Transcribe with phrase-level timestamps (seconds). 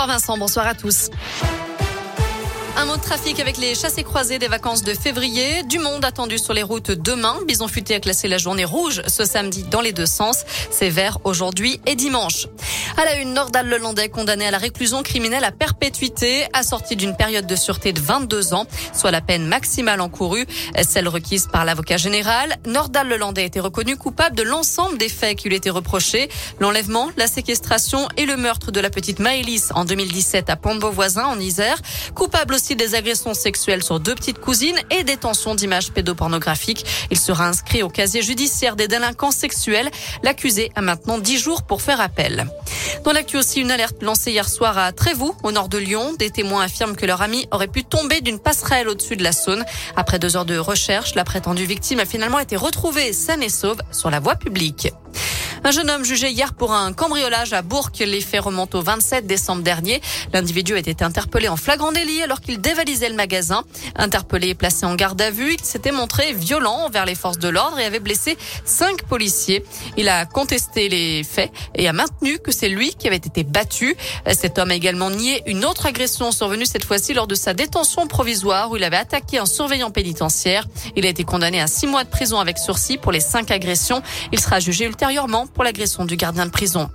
[0.00, 1.10] Bonsoir à tous.
[2.76, 5.64] Un mot de trafic avec les chassés croisés des vacances de février.
[5.64, 7.34] Du monde attendu sur les routes demain.
[7.48, 10.44] Bison futé a classé la journée rouge ce samedi dans les deux sens.
[10.70, 12.46] C'est vert aujourd'hui et dimanche.
[12.98, 17.46] À la une, Nordal Lelandais condamné à la réclusion criminelle à perpétuité, assorti d'une période
[17.46, 20.44] de sûreté de 22 ans, soit la peine maximale encourue,
[20.82, 22.56] celle requise par l'avocat général.
[22.66, 26.28] Nordal Lelandais a été reconnu coupable de l'ensemble des faits qui lui étaient reprochés.
[26.58, 31.38] L'enlèvement, la séquestration et le meurtre de la petite Maëlys en 2017 à Pont-de-Beauvoisin en
[31.38, 31.80] Isère.
[32.16, 36.84] Coupable aussi des agressions sexuelles sur deux petites cousines et détention d'images pédopornographiques.
[37.12, 39.88] Il sera inscrit au casier judiciaire des délinquants sexuels.
[40.24, 42.48] L'accusé a maintenant 10 jours pour faire appel.
[43.04, 46.14] Dans l'actu aussi, une alerte lancée hier soir à Trévoux, au nord de Lyon.
[46.18, 49.64] Des témoins affirment que leur ami aurait pu tomber d'une passerelle au-dessus de la Saône.
[49.96, 53.78] Après deux heures de recherche, la prétendue victime a finalement été retrouvée saine et sauve
[53.92, 54.92] sur la voie publique.
[55.64, 57.90] Un jeune homme jugé hier pour un cambriolage à Bourg.
[57.98, 60.00] Les faits remontent au 27 décembre dernier.
[60.32, 63.64] L'individu a été interpellé en flagrant délit alors qu'il dévalisait le magasin.
[63.96, 67.48] Interpellé et placé en garde à vue, il s'était montré violent envers les forces de
[67.48, 69.64] l'ordre et avait blessé cinq policiers.
[69.96, 73.96] Il a contesté les faits et a maintenu que c'est lui qui avait été battu.
[74.32, 78.06] Cet homme a également nié une autre agression survenue cette fois-ci lors de sa détention
[78.06, 80.66] provisoire où il avait attaqué un surveillant pénitentiaire.
[80.94, 84.02] Il a été condamné à six mois de prison avec sursis pour les cinq agressions.
[84.32, 86.90] Il sera jugé ultérieurement pour l'agression du gardien de prison.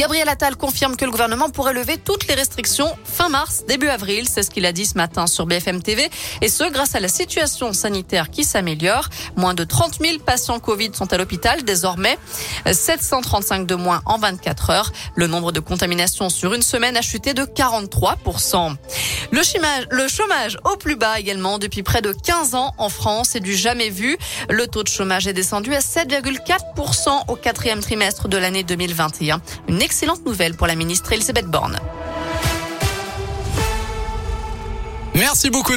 [0.00, 4.26] Gabriel Attal confirme que le gouvernement pourrait lever toutes les restrictions fin mars, début avril.
[4.26, 6.08] C'est ce qu'il a dit ce matin sur BFM TV.
[6.40, 9.10] Et ce, grâce à la situation sanitaire qui s'améliore.
[9.36, 12.16] Moins de 30 000 patients Covid sont à l'hôpital désormais.
[12.64, 14.92] 735 de moins en 24 heures.
[15.16, 18.16] Le nombre de contaminations sur une semaine a chuté de 43
[19.32, 23.36] le chômage, le chômage au plus bas également depuis près de 15 ans en France
[23.36, 24.18] et du jamais vu.
[24.48, 29.40] Le taux de chômage est descendu à 7,4% au quatrième trimestre de l'année 2021.
[29.68, 31.76] Une excellente nouvelle pour la ministre Elisabeth Borne.
[35.16, 35.72] Merci beaucoup.